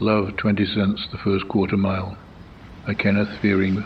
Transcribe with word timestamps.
Love 0.00 0.36
20 0.38 0.66
cents 0.66 1.06
the 1.12 1.18
first 1.18 1.46
quarter 1.48 1.76
mile. 1.76 2.18
By 2.84 2.94
Kenneth 2.94 3.28
Fearing. 3.40 3.84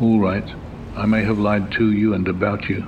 All 0.00 0.20
right, 0.20 0.44
I 0.96 1.06
may 1.06 1.24
have 1.24 1.38
lied 1.38 1.72
to 1.72 1.90
you 1.90 2.14
and 2.14 2.28
about 2.28 2.68
you. 2.68 2.84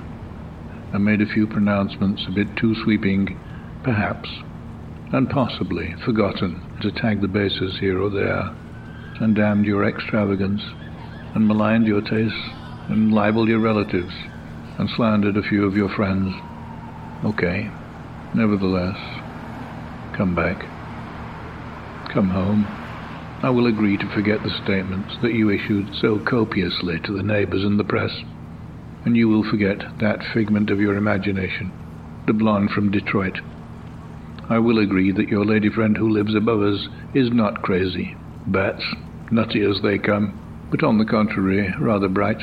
I 0.93 0.97
made 0.97 1.21
a 1.21 1.25
few 1.25 1.45
pronouncements 1.45 2.25
a 2.25 2.31
bit 2.31 2.55
too 2.55 2.73
sweeping, 2.83 3.37
perhaps, 3.83 4.29
and 5.11 5.29
possibly 5.29 5.93
forgotten 6.05 6.61
to 6.81 6.91
tag 6.91 7.21
the 7.21 7.27
bases 7.27 7.77
here 7.79 8.01
or 8.01 8.09
there, 8.09 8.55
and 9.19 9.35
damned 9.35 9.65
your 9.65 9.87
extravagance, 9.87 10.61
and 11.35 11.47
maligned 11.47 11.87
your 11.87 12.01
tastes, 12.01 12.49
and 12.89 13.13
libeled 13.13 13.49
your 13.49 13.59
relatives, 13.59 14.13
and 14.77 14.89
slandered 14.95 15.37
a 15.37 15.43
few 15.43 15.65
of 15.65 15.75
your 15.75 15.89
friends. 15.89 16.33
Okay, 17.25 17.69
nevertheless, 18.33 18.97
come 20.17 20.33
back. 20.35 20.61
Come 22.13 22.29
home. 22.29 22.65
I 23.43 23.49
will 23.49 23.67
agree 23.67 23.97
to 23.97 24.13
forget 24.13 24.43
the 24.43 24.61
statements 24.63 25.15
that 25.21 25.33
you 25.33 25.49
issued 25.49 25.95
so 25.95 26.19
copiously 26.19 26.99
to 27.05 27.13
the 27.13 27.23
neighbors 27.23 27.63
and 27.63 27.79
the 27.79 27.83
press 27.83 28.11
and 29.05 29.17
you 29.17 29.27
will 29.27 29.43
forget 29.49 29.79
that 29.99 30.23
figment 30.33 30.69
of 30.69 30.79
your 30.79 30.95
imagination, 30.95 31.71
the 32.27 32.33
blonde 32.33 32.69
from 32.69 32.91
Detroit. 32.91 33.39
I 34.51 34.59
will 34.59 34.79
agree 34.79 35.13
that 35.13 35.29
your 35.29 35.45
lady 35.45 35.69
friend 35.69 35.95
who 35.95 36.09
lives 36.09 36.35
above 36.35 36.61
us 36.61 36.85
is 37.15 37.31
not 37.31 37.61
crazy. 37.61 38.13
Bats, 38.47 38.83
nutty 39.31 39.61
as 39.61 39.79
they 39.81 39.97
come, 39.97 40.67
but 40.69 40.83
on 40.83 40.97
the 40.97 41.05
contrary, 41.05 41.73
rather 41.79 42.09
bright. 42.09 42.41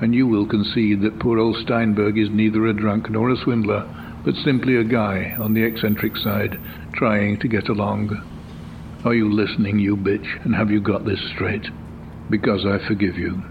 And 0.00 0.14
you 0.14 0.28
will 0.28 0.46
concede 0.46 1.02
that 1.02 1.18
poor 1.18 1.40
old 1.40 1.56
Steinberg 1.56 2.16
is 2.16 2.28
neither 2.30 2.64
a 2.66 2.72
drunk 2.72 3.10
nor 3.10 3.28
a 3.30 3.36
swindler, 3.36 3.88
but 4.24 4.36
simply 4.44 4.76
a 4.76 4.84
guy 4.84 5.34
on 5.40 5.52
the 5.52 5.64
eccentric 5.64 6.16
side, 6.16 6.60
trying 6.94 7.40
to 7.40 7.48
get 7.48 7.68
along. 7.68 8.10
Are 9.04 9.14
you 9.14 9.28
listening, 9.28 9.80
you 9.80 9.96
bitch, 9.96 10.44
and 10.44 10.54
have 10.54 10.70
you 10.70 10.80
got 10.80 11.04
this 11.04 11.20
straight? 11.34 11.66
Because 12.30 12.64
I 12.64 12.78
forgive 12.86 13.16
you. 13.16 13.42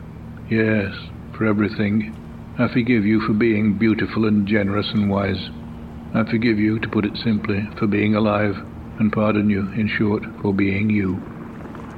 Yes, 0.50 0.96
for 1.38 1.46
everything. 1.46 2.16
I 2.58 2.70
forgive 2.70 3.03
you 3.03 3.20
for 3.20 3.34
being 3.34 3.78
beautiful 3.78 4.23
and 4.23 4.48
generous 4.48 4.88
and 4.94 5.09
wise. 5.09 5.50
I 6.16 6.24
forgive 6.24 6.58
you, 6.58 6.80
to 6.80 6.88
put 6.88 7.04
it 7.04 7.18
simply, 7.18 7.68
for 7.78 7.88
being 7.88 8.16
alive, 8.16 8.56
and 9.00 9.12
pardon 9.12 9.50
you, 9.50 9.70
in 9.76 9.90
short, 9.90 10.24
for 10.42 10.54
being 10.54 10.90
you. 10.90 11.20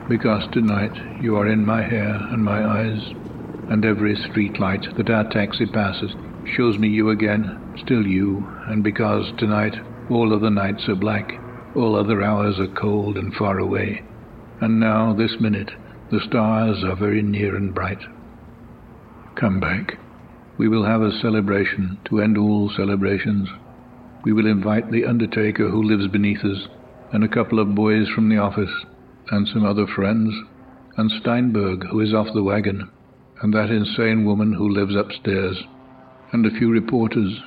Because 0.10 0.42
tonight 0.52 0.94
you 1.22 1.36
are 1.36 1.46
in 1.46 1.64
my 1.64 1.84
hair 1.84 2.20
and 2.32 2.44
my 2.44 2.66
eyes, 2.66 3.14
and 3.70 3.86
every 3.86 4.16
street 4.16 4.60
light 4.60 4.88
that 4.96 5.12
our 5.12 5.30
taxi 5.30 5.68
passes 5.68 6.16
shows 6.56 6.80
me 6.80 6.88
you 6.88 7.12
again, 7.12 7.60
still 7.86 8.08
you, 8.08 8.50
and 8.66 8.84
because 8.84 9.32
tonight 9.38 9.76
all 10.10 10.34
other 10.34 10.50
nights 10.50 10.90
are 10.90 10.96
black, 10.96 11.32
all 11.76 11.96
other 11.96 12.24
hours 12.24 12.60
are 12.60 12.74
cold 12.74 13.18
and 13.18 13.36
far 13.36 13.60
away, 13.60 14.02
and 14.62 14.80
now, 14.80 15.14
this 15.14 15.36
minute, 15.40 15.70
the 16.10 16.22
stars 16.28 16.84
are 16.84 16.96
very 16.96 17.22
near 17.22 17.56
and 17.56 17.76
bright. 17.76 18.02
Come 19.36 19.60
back. 19.60 20.00
We 20.58 20.68
will 20.68 20.86
have 20.86 21.04
a 21.04 21.20
celebration 21.22 22.00
to 22.06 22.20
end 22.20 22.36
all 22.36 22.72
celebrations. 22.76 23.48
We 24.28 24.34
will 24.34 24.46
invite 24.48 24.92
the 24.92 25.06
undertaker 25.06 25.70
who 25.70 25.82
lives 25.82 26.08
beneath 26.10 26.44
us, 26.44 26.68
and 27.14 27.24
a 27.24 27.30
couple 27.30 27.60
of 27.60 27.74
boys 27.74 28.10
from 28.10 28.28
the 28.28 28.36
office, 28.36 28.74
and 29.32 29.48
some 29.48 29.64
other 29.64 29.88
friends, 29.88 30.36
and 30.98 31.10
Steinberg, 31.10 31.86
who 31.88 32.02
is 32.02 32.14
off 32.14 32.34
the 32.34 32.44
wagon, 32.44 32.90
and 33.42 33.54
that 33.54 33.70
insane 33.70 34.26
woman 34.26 34.52
who 34.52 34.68
lives 34.68 34.98
upstairs, 34.98 35.64
and 36.34 36.46
a 36.46 36.52
few 36.52 36.70
reporters, 36.70 37.40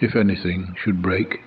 if 0.00 0.16
anything 0.16 0.74
should 0.82 1.00
break. 1.00 1.38